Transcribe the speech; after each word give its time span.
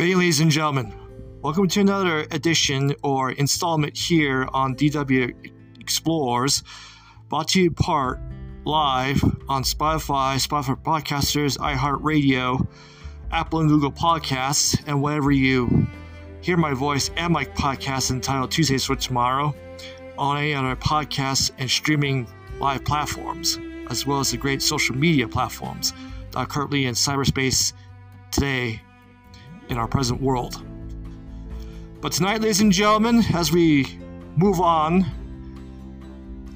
Good 0.00 0.06
evening, 0.06 0.20
ladies 0.20 0.40
and 0.40 0.50
gentlemen. 0.50 0.94
Welcome 1.42 1.68
to 1.68 1.80
another 1.82 2.20
edition 2.30 2.94
or 3.02 3.32
installment 3.32 3.94
here 3.94 4.48
on 4.50 4.74
DW 4.74 5.52
Explores, 5.78 6.62
brought 7.28 7.48
to 7.48 7.60
you 7.60 7.70
part 7.70 8.18
live 8.64 9.22
on 9.46 9.62
Spotify, 9.62 10.36
Spotify 10.36 10.82
Podcasters, 10.82 11.58
iHeartRadio, 11.58 12.66
Apple 13.30 13.60
and 13.60 13.68
Google 13.68 13.92
Podcasts, 13.92 14.82
and 14.86 15.02
wherever 15.02 15.30
you 15.30 15.86
hear 16.40 16.56
my 16.56 16.72
voice 16.72 17.10
and 17.18 17.30
my 17.30 17.44
podcast 17.44 18.10
entitled 18.10 18.50
Tuesdays 18.50 18.86
for 18.86 18.96
Tomorrow 18.96 19.54
on 20.16 20.38
any 20.38 20.54
other 20.54 20.76
podcasts 20.76 21.50
and 21.58 21.68
streaming 21.68 22.26
live 22.58 22.86
platforms, 22.86 23.58
as 23.90 24.06
well 24.06 24.20
as 24.20 24.30
the 24.30 24.38
great 24.38 24.62
social 24.62 24.96
media 24.96 25.28
platforms 25.28 25.92
that 26.30 26.38
are 26.38 26.46
currently 26.46 26.86
in 26.86 26.94
cyberspace 26.94 27.74
today 28.30 28.80
in 29.70 29.78
our 29.78 29.88
present 29.88 30.20
world. 30.20 30.62
But 32.00 32.12
tonight, 32.12 32.40
ladies 32.40 32.60
and 32.60 32.72
gentlemen, 32.72 33.22
as 33.34 33.52
we 33.52 33.98
move 34.36 34.60
on 34.60 35.04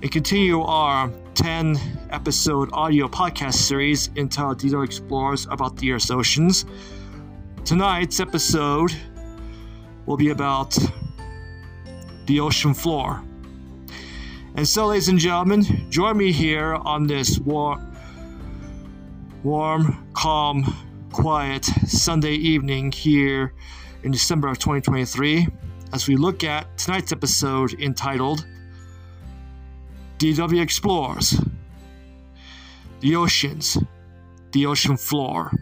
and 0.02 0.10
continue 0.10 0.60
our 0.60 1.10
10 1.34 1.78
episode 2.10 2.68
audio 2.72 3.08
podcast 3.08 3.54
series 3.54 4.10
entitled 4.16 4.58
DW 4.58 4.84
Explores 4.84 5.46
about 5.50 5.76
the 5.76 5.92
Earth's 5.92 6.10
oceans, 6.10 6.64
tonight's 7.64 8.20
episode 8.20 8.94
will 10.06 10.16
be 10.16 10.30
about 10.30 10.76
the 12.26 12.40
ocean 12.40 12.74
floor. 12.74 13.22
And 14.56 14.66
so, 14.66 14.86
ladies 14.86 15.08
and 15.08 15.18
gentlemen, 15.18 15.90
join 15.90 16.16
me 16.16 16.32
here 16.32 16.74
on 16.74 17.06
this 17.06 17.38
warm, 17.40 17.96
warm, 19.42 20.06
calm, 20.14 20.64
quiet 21.14 21.64
Sunday 21.86 22.34
evening 22.34 22.90
here 22.90 23.54
in 24.02 24.10
December 24.10 24.48
of 24.48 24.58
2023 24.58 25.46
as 25.92 26.08
we 26.08 26.16
look 26.16 26.42
at 26.42 26.76
tonight's 26.76 27.12
episode 27.12 27.72
entitled 27.80 28.44
DW 30.18 30.60
Explores 30.60 31.40
the 32.98 33.14
Oceans, 33.14 33.78
the 34.50 34.66
Ocean 34.66 34.96
Floor. 34.96 35.52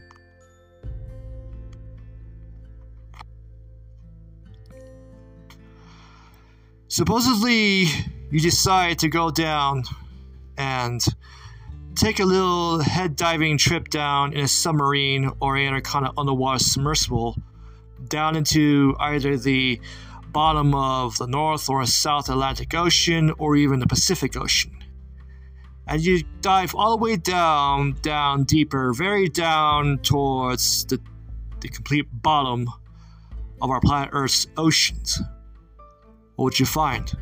Supposedly, 6.88 7.88
you 8.30 8.40
decide 8.40 8.98
to 9.00 9.08
go 9.08 9.30
down 9.30 9.82
and 10.56 11.04
take 11.94 12.20
a 12.20 12.24
little 12.24 12.80
head 12.80 13.16
diving 13.16 13.58
trip 13.58 13.88
down 13.88 14.32
in 14.32 14.44
a 14.44 14.48
submarine 14.48 15.30
or 15.40 15.80
kind 15.80 16.06
of 16.06 16.18
underwater 16.18 16.58
submersible 16.58 17.36
down 18.08 18.36
into 18.36 18.96
either 18.98 19.36
the 19.36 19.80
bottom 20.28 20.74
of 20.74 21.18
the 21.18 21.26
North 21.26 21.68
or 21.68 21.84
South 21.86 22.28
Atlantic 22.28 22.74
Ocean 22.74 23.32
or 23.38 23.56
even 23.56 23.80
the 23.80 23.86
Pacific 23.86 24.36
Ocean. 24.36 24.76
And 25.86 26.00
you 26.00 26.22
dive 26.40 26.74
all 26.74 26.96
the 26.96 27.02
way 27.02 27.16
down, 27.16 27.96
down 28.02 28.44
deeper, 28.44 28.92
very 28.94 29.28
down 29.28 29.98
towards 29.98 30.86
the, 30.86 31.00
the 31.60 31.68
complete 31.68 32.06
bottom 32.12 32.68
of 33.60 33.70
our 33.70 33.80
planet 33.80 34.10
Earth's 34.12 34.46
oceans. 34.56 35.20
What 36.36 36.44
would 36.44 36.60
you 36.60 36.66
find? 36.66 37.12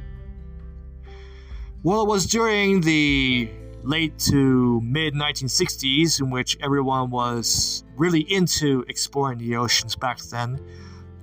Well, 1.83 2.03
it 2.03 2.09
was 2.09 2.27
during 2.27 2.83
the 2.83 3.51
late 3.83 4.19
to 4.19 4.81
mid 4.83 5.15
1960s, 5.15 6.21
in 6.21 6.31
which 6.31 6.56
everyone 6.60 7.10
was 7.10 7.84
really 7.97 8.21
into 8.21 8.84
exploring 8.88 9.38
the 9.38 9.56
oceans 9.56 9.97
back 9.97 10.19
then, 10.31 10.60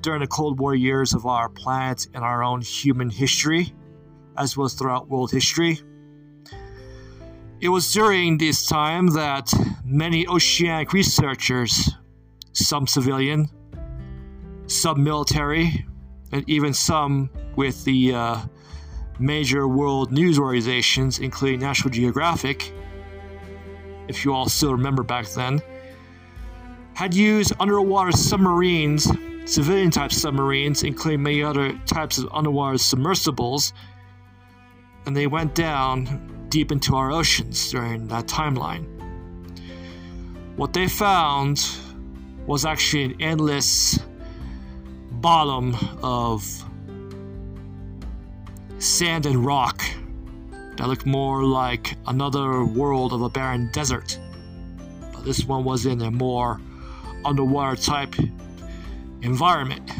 during 0.01 0.21
the 0.21 0.27
Cold 0.27 0.59
War 0.59 0.75
years 0.75 1.13
of 1.13 1.25
our 1.25 1.49
planet 1.49 2.07
and 2.13 2.23
our 2.23 2.43
own 2.43 2.61
human 2.61 3.09
history, 3.09 3.73
as 4.37 4.55
well 4.55 4.65
as 4.65 4.73
throughout 4.73 5.09
world 5.09 5.31
history. 5.31 5.79
It 7.59 7.69
was 7.69 7.91
during 7.91 8.37
this 8.37 8.67
time 8.67 9.07
that 9.13 9.51
many 9.83 10.27
oceanic 10.27 10.93
researchers, 10.93 11.89
some 12.53 12.85
civilian, 12.85 13.49
some 14.67 15.03
military, 15.03 15.85
and 16.31 16.47
even 16.47 16.73
some 16.73 17.29
with 17.55 17.83
the 17.83 18.13
uh, 18.13 18.41
major 19.19 19.67
world 19.67 20.11
news 20.11 20.39
organizations, 20.39 21.19
including 21.19 21.59
National 21.59 21.89
Geographic, 21.89 22.72
if 24.07 24.23
you 24.23 24.33
all 24.33 24.47
still 24.47 24.72
remember 24.72 25.03
back 25.03 25.28
then, 25.29 25.61
had 26.94 27.13
used 27.13 27.53
underwater 27.59 28.11
submarines, 28.11 29.11
civilian 29.45 29.91
type 29.91 30.11
submarines, 30.11 30.83
including 30.83 31.23
many 31.23 31.44
other 31.44 31.73
types 31.85 32.17
of 32.17 32.27
underwater 32.31 32.77
submersibles, 32.77 33.73
and 35.06 35.16
they 35.16 35.27
went 35.27 35.56
down 35.56 36.47
deep 36.50 36.72
into 36.72 36.95
our 36.95 37.11
oceans 37.11 37.72
during 37.72 38.07
that 38.07 38.25
timeline. 38.25 38.85
What 40.56 40.73
they 40.73 40.88
found 40.88 41.63
was 42.47 42.66
actually 42.66 43.03
an 43.03 43.22
endless 43.22 44.00
bottom 45.11 45.75
of 46.01 46.63
sand 48.79 49.25
and 49.25 49.45
rock 49.45 49.83
that 50.77 50.88
looked 50.88 51.05
more 51.05 51.43
like 51.43 51.95
another 52.05 52.63
world 52.63 53.13
of 53.13 53.21
a 53.21 53.29
barren 53.29 53.69
desert. 53.71 54.19
But 55.11 55.25
this 55.25 55.45
one 55.45 55.63
was 55.63 55.85
in 55.85 56.01
a 56.01 56.11
more 56.11 56.61
underwater 57.25 57.75
type 57.75 58.15
environment. 59.21 59.91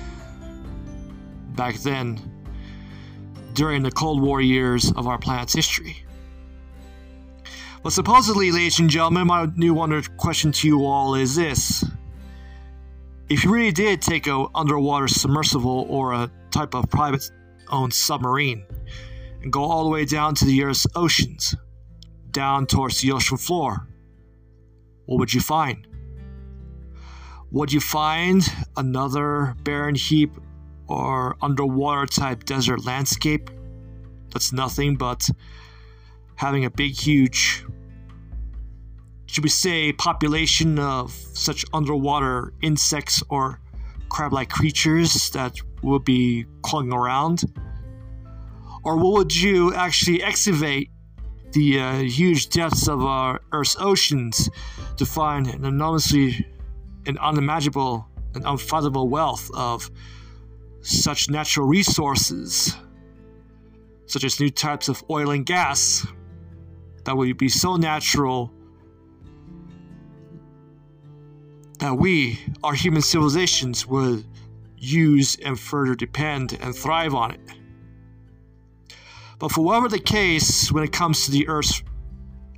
Back 1.56 1.76
then, 1.78 2.20
during 3.54 3.82
the 3.82 3.92
Cold 3.92 4.22
War 4.22 4.40
years 4.40 4.92
of 4.92 5.08
our 5.08 5.18
planet's 5.18 5.54
history. 5.54 6.04
But 7.82 7.94
supposedly, 7.94 8.52
ladies 8.52 8.80
and 8.80 8.90
gentlemen, 8.90 9.28
my 9.28 9.48
new 9.56 9.74
wonder 9.74 10.02
question 10.18 10.52
to 10.52 10.68
you 10.68 10.86
all 10.86 11.16
is 11.16 11.36
this. 11.36 11.84
If 13.30 13.44
you 13.44 13.52
really 13.52 13.72
did 13.72 14.02
take 14.02 14.28
a 14.28 14.46
underwater 14.54 15.08
submersible 15.08 15.88
or 15.90 16.14
a 16.14 16.32
type 16.52 16.76
of 16.76 16.90
private 16.90 17.30
owned 17.70 17.94
submarine 17.94 18.66
and 19.42 19.52
go 19.52 19.64
all 19.64 19.84
the 19.84 19.90
way 19.90 20.06
down 20.06 20.36
to 20.36 20.46
the 20.46 20.64
Earth's 20.64 20.88
oceans, 20.96 21.56
down 22.32 22.66
towards 22.66 23.02
the 23.02 23.12
ocean 23.12 23.38
floor, 23.38 23.88
what 25.06 25.20
would 25.20 25.34
you 25.34 25.42
find? 25.42 25.88
Would 27.52 27.72
you 27.72 27.80
find 27.80 28.44
another 28.76 29.56
barren 29.64 29.96
heap 29.96 30.32
or 30.88 31.38
underwater 31.42 32.06
type 32.06 32.44
desert 32.44 32.86
landscape 32.86 33.50
that's 34.32 34.52
nothing 34.52 34.96
but 34.96 35.30
having 36.36 36.66
a 36.66 36.70
big, 36.70 36.94
huge, 36.94 37.66
should 39.26 39.44
we 39.44 39.50
say, 39.50 39.94
population 39.94 40.78
of 40.78 41.12
such 41.12 41.66
underwater 41.74 42.54
insects 42.62 43.24
or 43.30 43.60
crab 44.10 44.34
like 44.34 44.50
creatures 44.50 45.30
that 45.32 45.58
would 45.82 46.04
be 46.04 46.46
clung 46.64 46.92
around? 46.92 47.44
Or 48.84 48.98
would 48.98 49.36
you 49.36 49.74
actually 49.74 50.24
excavate 50.24 50.90
the 51.52 51.80
uh, 51.80 51.94
huge 52.00 52.50
depths 52.50 52.88
of 52.88 53.04
our 53.04 53.42
Earth's 53.52 53.76
oceans 53.80 54.50
to 54.98 55.06
find 55.06 55.48
an 55.48 55.66
enormously 55.66 56.46
an 57.06 57.18
unimaginable 57.20 58.08
and 58.36 58.46
unfathomable 58.46 59.08
wealth 59.08 59.50
of 59.54 59.90
such 60.82 61.30
natural 61.30 61.66
resources, 61.68 62.76
such 64.06 64.24
as 64.24 64.40
new 64.40 64.50
types 64.50 64.90
of 64.90 65.04
oil 65.10 65.32
and 65.32 65.46
gas, 65.46 66.06
that 67.06 67.16
would 67.16 67.38
be 67.38 67.50
so 67.50 67.78
natural 67.78 68.52
that 71.80 71.98
we, 71.98 72.40
our 72.64 72.74
human 72.74 73.02
civilizations, 73.02 73.88
would 73.88 74.26
use 74.78 75.36
and 75.38 75.60
further 75.60 75.96
depend 75.96 76.58
and 76.62 76.76
thrive 76.76 77.14
on 77.14 77.32
it. 77.32 77.42
But 79.40 79.52
for 79.52 79.64
whatever 79.64 79.88
the 79.88 80.00
case, 80.00 80.72
when 80.72 80.84
it 80.84 80.92
comes 80.92 81.26
to 81.26 81.32
the 81.32 81.48
Earth's 81.48 81.84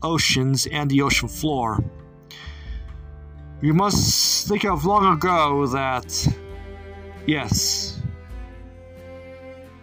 oceans 0.01 0.65
and 0.67 0.89
the 0.89 1.01
ocean 1.01 1.27
floor, 1.27 1.83
we 3.61 3.71
must 3.71 4.47
think 4.47 4.63
of 4.63 4.85
long 4.85 5.13
ago 5.13 5.67
that, 5.67 6.27
yes, 7.25 8.01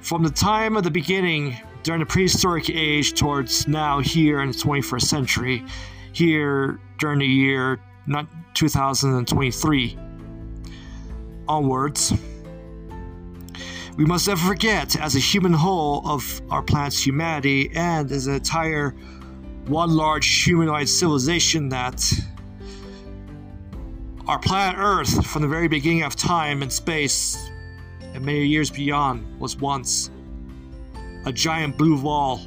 from 0.00 0.22
the 0.22 0.30
time 0.30 0.76
of 0.76 0.84
the 0.84 0.90
beginning 0.90 1.56
during 1.82 2.00
the 2.00 2.06
prehistoric 2.06 2.70
age 2.70 3.12
towards 3.14 3.68
now 3.68 4.00
here 4.00 4.40
in 4.40 4.48
the 4.48 4.56
21st 4.56 5.02
century, 5.02 5.64
here 6.12 6.80
during 6.98 7.18
the 7.18 7.26
year 7.26 7.78
not 8.06 8.26
2023 8.54 9.98
onwards, 11.48 12.12
we 13.96 14.04
must 14.04 14.28
never 14.28 14.46
forget, 14.46 14.94
as 15.00 15.16
a 15.16 15.18
human 15.18 15.54
whole 15.54 16.06
of 16.06 16.42
our 16.50 16.62
planet's 16.62 17.04
humanity 17.04 17.70
and 17.74 18.12
as 18.12 18.26
an 18.26 18.34
entire 18.34 18.90
one 19.66 19.90
large 19.90 20.44
humanoid 20.44 20.88
civilization, 20.88 21.70
that 21.70 22.12
Our 24.28 24.38
planet 24.38 24.76
Earth, 24.78 25.24
from 25.26 25.42
the 25.42 25.48
very 25.48 25.68
beginning 25.68 26.02
of 26.02 26.14
time 26.14 26.62
and 26.62 26.72
space, 26.72 27.48
and 28.12 28.24
many 28.24 28.44
years 28.44 28.70
beyond, 28.70 29.40
was 29.40 29.56
once 29.56 30.10
a 31.24 31.32
giant 31.32 31.78
blue 31.78 32.02
ball, 32.02 32.40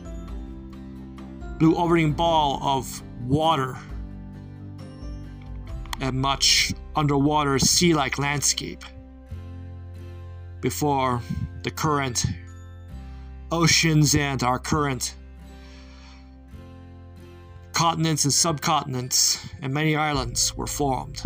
blue 1.57 1.75
orbiting 1.75 2.13
ball 2.13 2.59
of 2.61 3.01
water 3.27 3.77
and 6.01 6.19
much 6.19 6.73
underwater 6.95 7.57
sea 7.59 7.93
like 7.93 8.19
landscape 8.19 8.83
before 10.61 11.21
the 11.63 11.71
current 11.71 12.25
oceans 13.51 14.15
and 14.15 14.43
our 14.43 14.59
current 14.59 15.15
continents 17.73 18.25
and 18.25 18.33
subcontinents 18.33 19.49
and 19.61 19.73
many 19.73 19.95
islands 19.95 20.55
were 20.55 20.67
formed, 20.67 21.21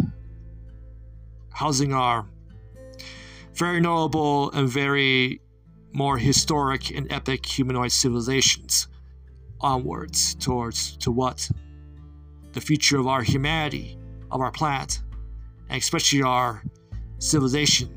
housing 1.51 1.93
our 1.93 2.25
very 3.53 3.79
notable 3.79 4.51
and 4.51 4.69
very 4.69 5.41
more 5.91 6.17
historic 6.17 6.89
and 6.91 7.11
epic 7.11 7.45
humanoid 7.45 7.91
civilizations 7.91 8.87
onwards 9.61 10.35
towards 10.35 10.97
to 10.97 11.11
what 11.11 11.49
the 12.53 12.61
future 12.61 12.99
of 12.99 13.07
our 13.07 13.21
humanity 13.21 13.97
of 14.31 14.41
our 14.41 14.51
planet 14.51 15.01
and 15.69 15.79
especially 15.79 16.21
our 16.21 16.63
civilization 17.19 17.89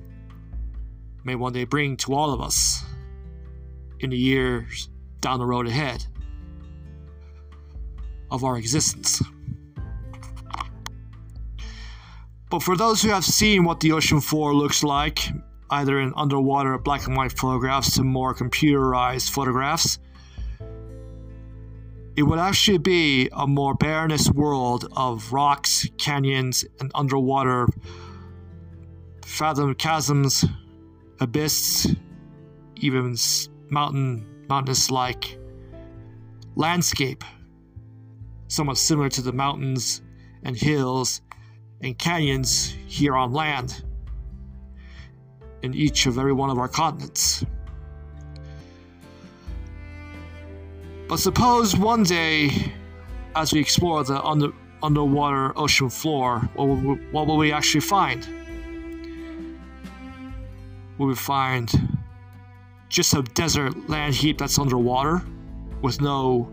may 1.26 1.34
one 1.34 1.52
day 1.52 1.64
bring 1.64 1.96
to 1.96 2.14
all 2.14 2.32
of 2.32 2.40
us 2.40 2.84
in 3.99 4.11
the 4.11 4.17
years 4.17 4.88
down 5.20 5.40
the 5.40 5.44
road 5.44 5.67
ahead 5.67 6.06
of 8.31 8.44
our 8.44 8.56
existence. 8.56 9.20
But 12.49 12.62
for 12.62 12.76
those 12.76 13.02
who 13.02 13.08
have 13.08 13.25
seen 13.25 13.64
what 13.64 13.81
the 13.81 13.90
ocean 13.90 14.20
floor 14.20 14.55
looks 14.55 14.84
like, 14.84 15.19
either 15.70 15.99
in 15.99 16.12
underwater 16.17 16.78
black 16.78 17.08
and 17.08 17.17
white 17.17 17.32
photographs 17.32 17.96
to 17.96 18.05
more 18.05 18.32
computerized 18.32 19.31
photographs, 19.31 19.99
it 22.14 22.23
would 22.23 22.38
actually 22.38 22.78
be 22.78 23.28
a 23.32 23.49
more 23.49 23.75
barrenest 23.75 24.32
world 24.32 24.87
of 24.96 25.32
rocks, 25.32 25.88
canyons, 25.99 26.64
and 26.78 26.93
underwater 26.94 27.67
fathom 29.25 29.75
chasms, 29.75 30.44
abyss, 31.20 31.94
even 32.76 33.16
mountain 33.70 34.26
mountainous 34.48 34.90
like 34.90 35.38
landscape, 36.54 37.24
somewhat 38.48 38.78
similar 38.78 39.08
to 39.08 39.22
the 39.22 39.32
mountains 39.32 40.02
and 40.44 40.56
hills 40.56 41.20
and 41.82 41.98
canyons 41.98 42.74
here 42.86 43.16
on 43.16 43.32
land 43.32 43.82
in 45.62 45.74
each 45.74 46.06
of 46.06 46.18
every 46.18 46.32
one 46.32 46.50
of 46.50 46.58
our 46.58 46.68
continents. 46.68 47.44
But 51.08 51.18
suppose 51.18 51.76
one 51.76 52.02
day, 52.02 52.72
as 53.34 53.52
we 53.52 53.60
explore 53.60 54.02
the 54.04 54.22
under, 54.22 54.52
underwater 54.82 55.56
ocean 55.56 55.88
floor, 55.88 56.40
what 56.54 56.66
will, 56.66 56.96
what 57.10 57.26
will 57.26 57.36
we 57.36 57.52
actually 57.52 57.80
find? 57.80 58.26
Will 60.98 61.08
we 61.08 61.14
find 61.14 61.70
just 62.88 63.12
a 63.14 63.22
desert 63.22 63.88
land 63.88 64.14
heap 64.14 64.38
that's 64.38 64.58
underwater 64.58 65.22
with 65.82 66.00
no 66.00 66.50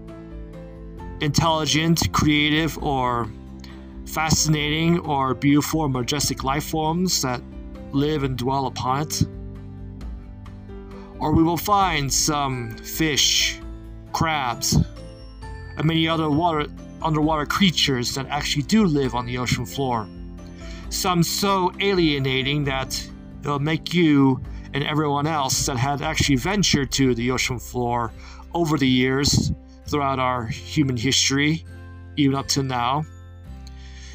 intelligent, 1.22 2.12
creative, 2.12 2.78
or 2.84 3.30
fascinating, 4.06 5.00
or 5.00 5.34
beautiful, 5.34 5.82
or 5.82 5.90
majestic 5.90 6.44
life 6.44 6.66
forms 6.66 7.22
that 7.22 7.42
live 7.94 8.24
and 8.24 8.38
dwell 8.38 8.66
upon 8.66 9.04
it? 9.04 9.24
Or 11.20 11.32
we 11.32 11.44
will 11.44 11.58
find 11.58 12.12
some 12.12 12.76
fish 12.78 13.60
crabs, 14.12 14.78
and 15.78 15.86
many 15.86 16.08
other 16.08 16.30
water, 16.30 16.68
underwater 17.02 17.46
creatures 17.46 18.14
that 18.16 18.28
actually 18.28 18.64
do 18.64 18.86
live 18.86 19.16
on 19.16 19.26
the 19.26 19.38
ocean 19.38 19.66
floor. 19.66 20.08
Some 20.90 21.24
so 21.24 21.72
alienating 21.80 22.66
that 22.66 23.10
it'll 23.44 23.60
make 23.60 23.94
you 23.94 24.42
and 24.74 24.84
everyone 24.84 25.28
else 25.28 25.66
that 25.66 25.78
had 25.78 26.02
actually 26.02 26.38
ventured 26.38 26.92
to 26.94 27.14
the 27.14 27.30
ocean 27.30 27.60
floor 27.60 28.12
over 28.54 28.78
the 28.78 28.88
years 28.88 29.52
throughout 29.88 30.18
our 30.18 30.46
human 30.46 30.96
history, 30.98 31.66
even 32.16 32.36
up 32.36 32.48
to 32.48 32.64
now, 32.64 33.04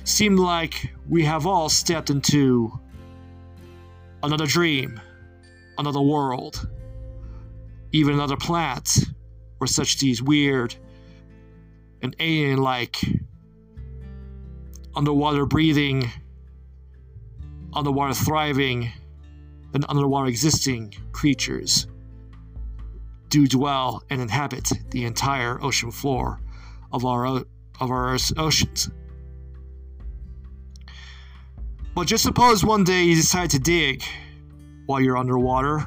seem 0.05 0.37
like 0.37 0.91
we 1.09 1.25
have 1.25 1.47
all 1.47 1.69
stepped 1.69 2.11
into 2.11 2.73
another 4.23 4.47
dream, 4.47 5.01
another 5.77 6.01
world, 6.01 6.69
even 7.93 8.15
another 8.15 8.37
planet 8.37 8.89
were 9.61 9.67
such 9.67 9.99
these 9.99 10.23
weird 10.23 10.75
and 12.03 12.15
alien 12.21 12.59
like 12.59 12.97
underwater 14.95 15.47
breathing, 15.47 16.11
underwater 17.73 18.15
thriving, 18.15 18.91
and 19.75 19.85
underwater 19.88 20.29
existing 20.29 20.94
creatures 21.12 21.87
do 23.29 23.47
dwell 23.47 24.03
and 24.11 24.20
inhabit 24.20 24.70
the 24.91 25.05
entire 25.05 25.62
ocean 25.62 25.91
floor 25.91 26.41
of 26.93 27.05
our 27.05 27.26
of 27.81 27.91
our 27.91 28.17
oceans. 28.37 28.91
But 31.94 32.06
just 32.06 32.25
suppose 32.25 32.65
one 32.65 32.85
day 32.85 33.03
you 33.05 33.15
decide 33.15 33.50
to 33.50 33.59
dig 33.59 34.03
while 34.87 35.00
you're 35.00 35.17
underwater 35.17 35.87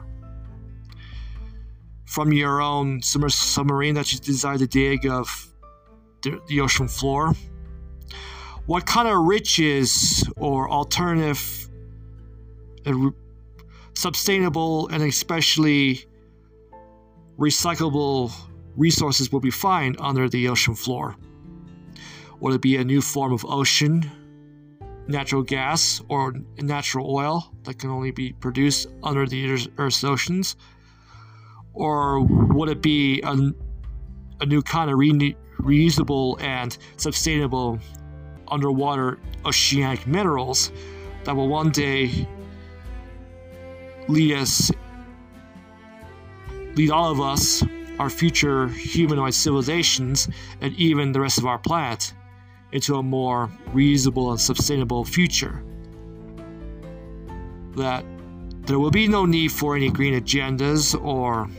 from 2.05 2.33
your 2.33 2.61
own 2.61 3.01
submarine 3.01 3.95
that 3.95 4.11
you 4.11 4.19
decide 4.19 4.59
to 4.59 4.67
dig 4.67 5.07
of 5.07 5.47
the, 6.23 6.41
the 6.47 6.59
ocean 6.59 6.87
floor. 6.87 7.33
What 8.65 8.85
kind 8.85 9.07
of 9.07 9.23
riches 9.23 10.29
or 10.35 10.69
alternative, 10.69 11.69
uh, 12.85 13.09
sustainable, 14.01 14.87
and 14.89 15.03
especially 15.03 16.05
recyclable 17.37 18.31
resources 18.75 19.31
will 19.31 19.39
be 19.39 19.51
found 19.51 19.97
under 19.99 20.27
the 20.29 20.47
ocean 20.47 20.75
floor? 20.75 21.15
Will 22.39 22.53
it 22.53 22.61
be 22.61 22.77
a 22.77 22.83
new 22.83 23.01
form 23.01 23.31
of 23.31 23.45
ocean, 23.45 24.09
natural 25.07 25.43
gas, 25.43 26.01
or 26.09 26.33
natural 26.57 27.15
oil 27.15 27.51
that 27.63 27.77
can 27.79 27.89
only 27.89 28.11
be 28.11 28.33
produced 28.33 28.87
under 29.03 29.25
the 29.25 29.69
Earth's 29.77 30.03
oceans? 30.03 30.55
or 31.73 32.21
would 32.21 32.69
it 32.69 32.81
be 32.81 33.21
a, 33.21 33.35
a 34.41 34.45
new 34.45 34.61
kind 34.61 34.91
of 34.91 34.97
re- 34.97 35.35
reusable 35.59 36.41
and 36.41 36.77
sustainable 36.97 37.79
underwater 38.47 39.19
oceanic 39.45 40.05
minerals 40.05 40.71
that 41.23 41.35
will 41.35 41.47
one 41.47 41.69
day 41.69 42.27
lead 44.07 44.33
us, 44.33 44.71
lead 46.75 46.91
all 46.91 47.11
of 47.11 47.21
us, 47.21 47.63
our 47.99 48.09
future 48.09 48.67
humanoid 48.69 49.33
civilizations, 49.33 50.27
and 50.61 50.73
even 50.75 51.11
the 51.11 51.19
rest 51.19 51.37
of 51.37 51.45
our 51.45 51.59
planet 51.59 52.13
into 52.71 52.95
a 52.95 53.03
more 53.03 53.49
reusable 53.73 54.31
and 54.31 54.39
sustainable 54.39 55.03
future? 55.03 55.63
That 57.75 58.03
there 58.65 58.79
will 58.79 58.91
be 58.91 59.07
no 59.07 59.25
need 59.25 59.51
for 59.51 59.75
any 59.75 59.89
green 59.89 60.13
agendas 60.13 60.99
or 61.03 61.49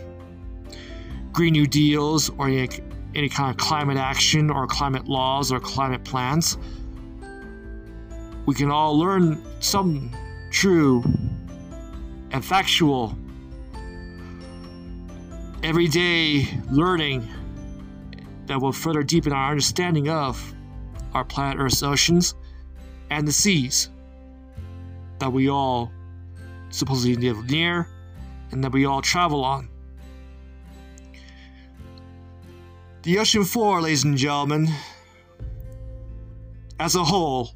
Green 1.32 1.52
New 1.52 1.66
Deals 1.66 2.30
or 2.38 2.49
any, 2.49 2.68
any 3.14 3.28
kind 3.28 3.50
of 3.50 3.56
climate 3.56 3.96
action 3.96 4.50
or 4.50 4.66
climate 4.66 5.08
laws 5.08 5.50
or 5.50 5.61
climate 5.61 6.04
plans. 6.04 6.58
We 8.46 8.54
can 8.54 8.70
all 8.70 8.99
learn 8.99 9.42
some 9.61 10.11
true 10.50 11.02
and 12.32 12.44
factual 12.44 13.16
everyday 15.62 16.48
learning 16.70 17.28
that 18.46 18.60
will 18.60 18.72
further 18.72 19.02
deepen 19.02 19.32
our 19.32 19.50
understanding 19.50 20.08
of 20.08 20.54
our 21.14 21.24
planet 21.24 21.58
Earth's 21.58 21.82
oceans 21.82 22.34
and 23.10 23.28
the 23.28 23.32
seas 23.32 23.90
that 25.18 25.32
we 25.32 25.48
all 25.48 25.92
supposedly 26.70 27.14
live 27.14 27.48
near 27.50 27.86
and 28.50 28.64
that 28.64 28.72
we 28.72 28.86
all 28.86 29.02
travel 29.02 29.44
on. 29.44 29.68
The 33.02 33.18
ocean 33.18 33.44
floor, 33.44 33.82
ladies 33.82 34.04
and 34.04 34.16
gentlemen, 34.16 34.68
as 36.80 36.94
a 36.94 37.04
whole, 37.04 37.50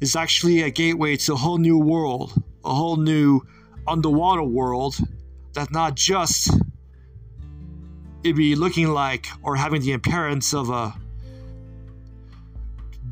is 0.00 0.16
actually 0.16 0.62
a 0.62 0.70
gateway 0.70 1.16
to 1.16 1.32
a 1.32 1.36
whole 1.36 1.58
new 1.58 1.78
world, 1.78 2.32
a 2.64 2.74
whole 2.74 2.96
new 2.96 3.40
underwater 3.86 4.42
world 4.42 4.96
that 5.54 5.70
not 5.72 5.94
just 5.94 6.50
it'd 8.22 8.36
be 8.36 8.56
looking 8.56 8.88
like 8.88 9.28
or 9.42 9.54
having 9.56 9.80
the 9.80 9.92
appearance 9.92 10.52
of 10.52 10.70
a 10.70 10.92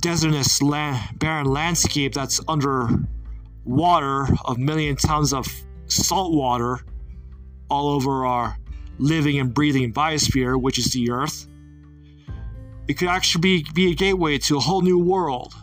desertous 0.00 0.60
land, 0.60 1.18
barren 1.18 1.46
landscape 1.46 2.12
that's 2.12 2.40
under 2.48 2.88
water 3.64 4.26
of 4.44 4.58
million 4.58 4.96
tons 4.96 5.32
of 5.32 5.46
salt 5.86 6.34
water 6.34 6.80
all 7.70 7.88
over 7.88 8.26
our 8.26 8.58
living 8.98 9.38
and 9.38 9.54
breathing 9.54 9.92
biosphere, 9.92 10.60
which 10.60 10.78
is 10.78 10.92
the 10.92 11.10
Earth. 11.10 11.46
It 12.86 12.94
could 12.94 13.08
actually 13.08 13.40
be, 13.40 13.66
be 13.72 13.92
a 13.92 13.94
gateway 13.94 14.38
to 14.38 14.58
a 14.58 14.60
whole 14.60 14.82
new 14.82 14.98
world, 14.98 15.54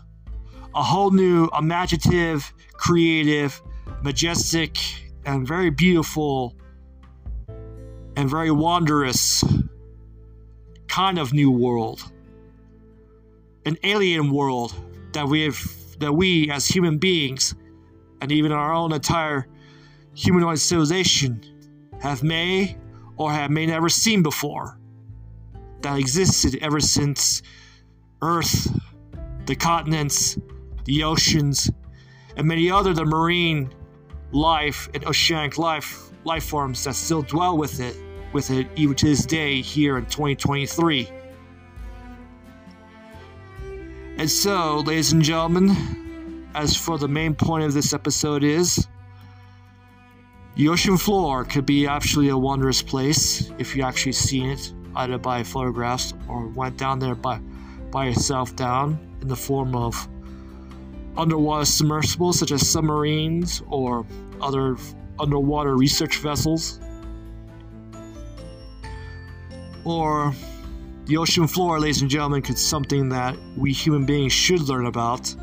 a 0.74 0.84
whole 0.84 1.12
new 1.12 1.50
imaginative, 1.58 2.54
creative, 2.74 3.62
majestic, 4.04 4.78
and 5.26 5.48
very 5.48 5.70
beautiful 5.70 6.56
and 8.16 8.30
very 8.30 8.52
wondrous 8.52 9.44
kind 10.88 11.18
of 11.18 11.34
new 11.34 11.52
world. 11.52 12.12
An 13.66 13.78
alien 13.84 14.32
world 14.32 14.74
that 15.14 15.28
we 15.28 15.44
have 15.44 15.60
that 16.00 16.14
we 16.14 16.50
as 16.50 16.66
human 16.66 16.98
beings 16.98 17.54
and 18.22 18.32
even 18.32 18.52
our 18.52 18.74
own 18.74 18.92
entire 18.92 19.48
humanoid 20.16 20.60
civilization 20.60 21.42
have 22.02 22.24
may 22.24 22.76
or 23.18 23.32
have 23.32 23.52
may 23.52 23.66
never 23.68 23.88
seen 23.88 24.24
before 24.24 24.80
that 25.82 25.98
existed 25.98 26.58
ever 26.62 26.80
since 26.80 27.42
Earth, 28.22 28.68
the 29.46 29.56
continents, 29.56 30.38
the 30.86 31.04
oceans, 31.04 31.70
and 32.36 32.48
many 32.48 32.70
other 32.70 32.94
the 32.94 33.06
marine 33.06 33.74
life 34.32 34.90
and 34.94 35.06
oceanic 35.06 35.58
life 35.58 36.10
life 36.24 36.44
forms 36.44 36.84
that 36.84 36.94
still 36.94 37.22
dwell 37.22 37.58
with 37.58 37.80
it 37.80 37.96
with 38.34 38.50
it 38.52 38.68
even 38.76 38.96
to 38.96 39.08
this 39.08 39.26
day 39.26 39.62
here 39.62 39.98
in 39.98 40.06
2023. 40.06 41.10
And 44.18 44.30
so, 44.30 44.80
ladies 44.86 45.12
and 45.12 45.22
gentlemen, 45.22 46.48
as 46.54 46.76
for 46.76 46.98
the 46.98 47.08
main 47.08 47.34
point 47.34 47.64
of 47.64 47.74
this 47.74 47.94
episode 47.94 48.44
is 48.44 48.88
the 50.56 50.68
ocean 50.68 50.98
floor 50.98 51.46
could 51.46 51.66
be 51.66 51.88
actually 51.88 52.30
a 52.30 52.38
wondrous 52.38 52.82
place 52.82 53.52
if 53.58 53.76
you 53.76 53.84
actually 53.84 54.12
seen 54.12 54.50
it 54.50 54.74
either 54.98 55.18
by 55.18 55.44
photographs 55.44 56.14
or 56.28 56.48
went 56.50 56.78
down 56.78 57.00
there 57.00 57.16
by 57.16 57.40
by 57.90 58.08
yourself 58.08 58.56
down 58.56 59.00
in 59.22 59.28
the 59.28 59.36
form 59.36 59.76
of 59.76 60.08
underwater 61.18 61.66
submersibles 61.66 62.40
such 62.40 62.52
as 62.52 62.68
submarines 62.68 63.62
or 63.68 64.06
other 64.42 64.78
underwater 65.20 65.76
research 65.76 66.18
vessels. 66.18 66.80
Or 69.84 70.34
the 71.06 71.18
ocean 71.18 71.48
floor 71.48 71.80
ladies 71.80 72.02
and 72.02 72.10
gentlemen 72.10 72.42
could 72.42 72.58
something 72.58 73.10
that 73.10 73.36
we 73.58 73.74
human 73.74 74.06
beings 74.06 74.32
should 74.32 74.62
learn 74.62 74.86
about 74.86 75.34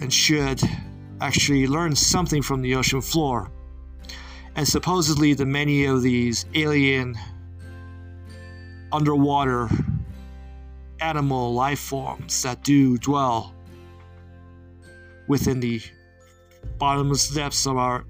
and 0.00 0.12
should 0.12 0.60
actually 1.20 1.66
learn 1.66 1.94
something 1.94 2.42
from 2.42 2.60
the 2.60 2.74
ocean 2.74 3.00
floor. 3.00 3.50
And 4.56 4.66
supposedly 4.68 5.34
the 5.34 5.46
many 5.46 5.86
of 5.86 6.02
these 6.02 6.46
alien 6.54 7.16
underwater 8.92 9.68
animal 11.00 11.54
life 11.54 11.80
forms 11.80 12.42
that 12.42 12.62
do 12.62 12.98
dwell 12.98 13.53
within 15.28 15.60
the 15.60 15.80
bottomless 16.78 17.28
depths 17.28 17.66
of 17.66 17.76
our 17.76 18.04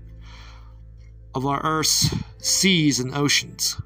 of 1.34 1.46
our 1.46 1.60
earth's 1.64 2.14
seas 2.38 3.00
and 3.00 3.14
oceans. 3.14 3.80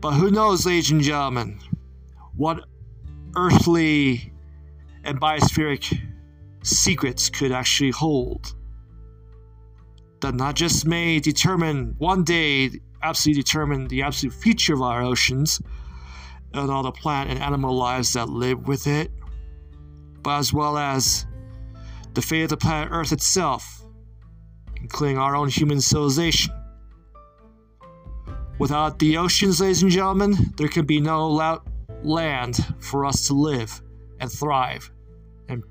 But 0.00 0.12
who 0.12 0.30
knows, 0.30 0.66
ladies 0.66 0.90
and 0.90 1.00
gentlemen, 1.00 1.58
what 2.36 2.64
earthly 3.36 4.32
and 5.04 5.20
biospheric 5.20 5.98
secrets 6.62 7.30
could 7.30 7.52
actually 7.52 7.90
hold 7.90 8.54
that 10.20 10.34
not 10.34 10.54
just 10.54 10.86
may 10.86 11.18
determine 11.18 11.94
one 11.98 12.24
day 12.24 12.70
absolutely 13.02 13.42
determine 13.42 13.88
the 13.88 14.02
absolute 14.02 14.34
future 14.34 14.74
of 14.74 14.82
our 14.82 15.02
oceans 15.02 15.60
and 16.52 16.70
all 16.70 16.82
the 16.82 16.92
plant 16.92 17.30
and 17.30 17.38
animal 17.38 17.74
lives 17.74 18.12
that 18.12 18.28
live 18.28 18.66
with 18.66 18.86
it, 18.86 19.10
but 20.22 20.38
as 20.38 20.52
well 20.52 20.76
as 20.76 21.26
the 22.14 22.22
fate 22.22 22.42
of 22.42 22.50
the 22.50 22.56
planet 22.56 22.88
Earth 22.90 23.12
itself, 23.12 23.84
including 24.76 25.18
our 25.18 25.36
own 25.36 25.48
human 25.48 25.80
civilization. 25.80 26.52
Without 28.58 28.98
the 28.98 29.16
oceans, 29.16 29.60
ladies 29.60 29.82
and 29.82 29.90
gentlemen, 29.90 30.52
there 30.56 30.68
can 30.68 30.84
be 30.84 31.00
no 31.00 31.60
land 32.02 32.74
for 32.78 33.06
us 33.06 33.26
to 33.26 33.34
live 33.34 33.80
and 34.20 34.30
thrive 34.30 34.90
and 35.48 35.64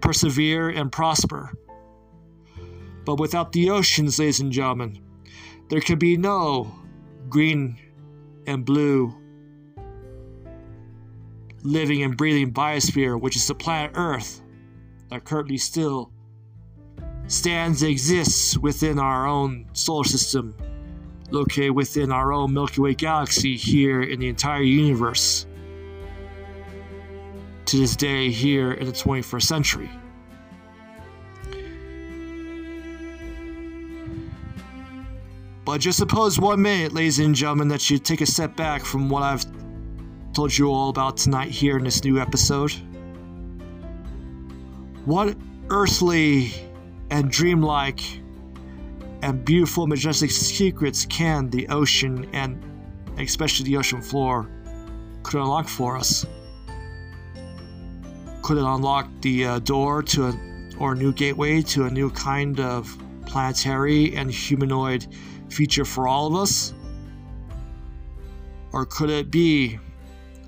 persevere 0.00 0.68
and 0.68 0.92
prosper. 0.92 1.52
But 3.04 3.18
without 3.18 3.52
the 3.52 3.70
oceans, 3.70 4.18
ladies 4.18 4.40
and 4.40 4.52
gentlemen, 4.52 4.98
there 5.68 5.80
can 5.80 5.98
be 5.98 6.16
no 6.16 6.74
green 7.28 7.78
and 8.46 8.64
blue 8.64 9.14
living 11.64 12.02
and 12.02 12.16
breathing 12.16 12.52
biosphere, 12.52 13.20
which 13.20 13.34
is 13.34 13.48
the 13.48 13.54
planet 13.54 13.92
Earth, 13.94 14.42
that 15.08 15.24
currently 15.24 15.56
still 15.56 16.12
stands 17.26 17.82
and 17.82 17.90
exists 17.90 18.56
within 18.58 18.98
our 18.98 19.26
own 19.26 19.66
solar 19.72 20.04
system, 20.04 20.54
located 21.30 21.72
within 21.72 22.12
our 22.12 22.32
own 22.32 22.52
Milky 22.52 22.82
Way 22.82 22.94
galaxy 22.94 23.56
here 23.56 24.02
in 24.02 24.20
the 24.20 24.28
entire 24.28 24.62
universe. 24.62 25.46
To 27.66 27.78
this 27.78 27.96
day, 27.96 28.30
here 28.30 28.72
in 28.72 28.86
the 28.86 28.92
21st 28.92 29.42
century. 29.42 29.90
But 35.64 35.80
just 35.80 35.98
suppose 35.98 36.38
one 36.38 36.60
minute, 36.60 36.92
ladies 36.92 37.20
and 37.20 37.34
gentlemen, 37.34 37.68
that 37.68 37.88
you 37.88 37.98
take 37.98 38.20
a 38.20 38.26
step 38.26 38.54
back 38.54 38.84
from 38.84 39.08
what 39.08 39.22
I've 39.22 39.46
told 40.34 40.58
you 40.58 40.68
all 40.68 40.88
about 40.88 41.16
tonight 41.16 41.48
here 41.48 41.78
in 41.78 41.84
this 41.84 42.02
new 42.02 42.20
episode. 42.20 42.72
What 45.04 45.36
earthly 45.70 46.52
and 47.10 47.30
dreamlike 47.30 48.00
and 49.22 49.44
beautiful, 49.44 49.86
majestic 49.86 50.32
secrets 50.32 51.06
can 51.06 51.50
the 51.50 51.68
ocean 51.68 52.28
and 52.32 52.60
especially 53.16 53.64
the 53.64 53.76
ocean 53.76 54.02
floor 54.02 54.50
could 55.22 55.40
unlock 55.40 55.68
for 55.68 55.96
us? 55.96 56.26
Could 58.42 58.58
it 58.58 58.64
unlock 58.64 59.08
the 59.20 59.46
uh, 59.46 59.58
door 59.60 60.02
to 60.02 60.26
a 60.26 60.34
or 60.78 60.92
a 60.92 60.96
new 60.96 61.12
gateway 61.12 61.62
to 61.62 61.84
a 61.84 61.90
new 61.90 62.10
kind 62.10 62.58
of 62.58 62.98
planetary 63.24 64.16
and 64.16 64.28
humanoid 64.32 65.06
future 65.48 65.84
for 65.84 66.08
all 66.08 66.26
of 66.26 66.34
us? 66.34 66.74
Or 68.72 68.84
could 68.84 69.10
it 69.10 69.30
be 69.30 69.78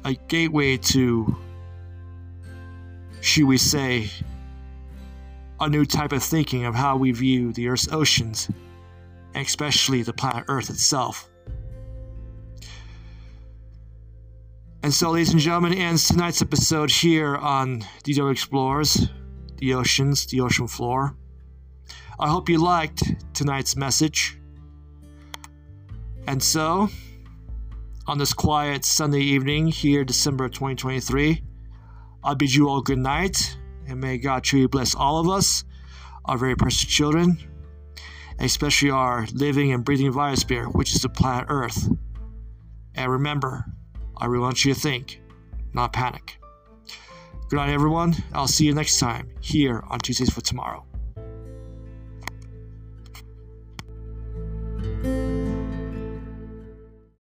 a 0.07 0.15
gateway 0.29 0.77
to, 0.77 1.37
should 3.21 3.45
we 3.45 3.59
say, 3.59 4.09
a 5.59 5.69
new 5.69 5.85
type 5.85 6.13
of 6.13 6.23
thinking 6.23 6.65
of 6.65 6.77
how 6.77 6.97
we 6.97 7.11
view 7.11 7.53
the 7.53 7.67
Earth's 7.69 7.93
oceans, 7.93 8.49
especially 9.35 10.03
the 10.03 10.13
planet 10.13 10.45
Earth 10.47 10.71
itself? 10.71 11.29
And 14.85 14.95
so, 14.95 15.11
ladies 15.11 15.33
and 15.33 15.41
gentlemen, 15.41 15.75
ends 15.75 16.07
tonight's 16.07 16.41
episode 16.41 16.93
here 16.93 17.35
on 17.35 17.81
DW 18.05 18.31
Explores, 18.31 19.09
the 19.57 19.75
oceans, 19.75 20.27
the 20.27 20.41
ocean 20.41 20.69
floor. 20.69 21.17
I 22.21 22.29
hope 22.29 22.49
you 22.49 22.59
liked 22.63 23.03
tonight's 23.35 23.75
message. 23.75 24.39
And 26.29 26.41
so, 26.41 26.91
on 28.09 28.19
this 28.19 28.33
quiet 28.33 28.85
Sunday 28.85 29.21
evening 29.21 29.67
here, 29.67 30.05
December 30.05 30.49
2023, 30.49 31.43
I 32.23 32.35
bid 32.35 32.55
you 32.55 32.69
all 32.69 32.81
good 32.81 32.99
night, 32.99 33.59
and 33.89 34.01
may 34.01 34.17
God 34.17 34.45
truly 34.45 34.69
bless 34.69 34.95
all 34.95 35.19
of 35.19 35.29
us, 35.29 35.65
our 36.25 36.39
very 36.39 36.55
precious 36.55 36.89
children, 36.89 37.37
especially 38.39 38.91
our 38.91 39.27
living 39.33 39.73
and 39.73 39.85
breathing 39.85 40.13
biosphere, 40.13 40.73
which 40.73 40.95
is 40.95 41.03
the 41.03 41.09
planet 41.09 41.47
Earth. 41.49 41.89
And 42.95 43.11
remember, 43.11 43.65
I 44.17 44.27
really 44.27 44.43
want 44.43 44.65
you 44.65 44.73
to 44.73 44.81
think, 44.81 45.21
not 45.73 45.93
panic. 45.93 46.39
Good 47.49 47.57
night, 47.57 47.71
everyone. 47.71 48.15
I'll 48.33 48.47
see 48.47 48.67
you 48.67 48.75
next 48.75 49.01
time 49.01 49.31
here 49.41 49.83
on 49.89 49.99
Tuesdays 49.99 50.31
for 50.33 50.41
Tomorrow. 50.41 50.86